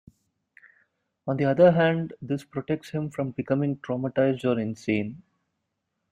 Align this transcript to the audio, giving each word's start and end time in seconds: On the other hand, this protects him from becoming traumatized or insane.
On 1.27 1.37
the 1.37 1.45
other 1.45 1.73
hand, 1.73 2.13
this 2.23 2.43
protects 2.43 2.89
him 2.89 3.11
from 3.11 3.29
becoming 3.33 3.77
traumatized 3.77 4.43
or 4.45 4.59
insane. 4.59 5.21